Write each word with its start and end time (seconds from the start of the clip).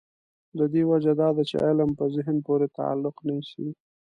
د 0.57 0.59
دې 0.73 0.83
وجه 0.91 1.11
دا 1.21 1.29
ده 1.35 1.43
چې 1.49 1.55
علم 1.65 1.89
په 1.99 2.05
ذهن 2.15 2.37
پورې 2.47 2.67
تعلق 2.77 3.15
نیسي. 3.27 3.67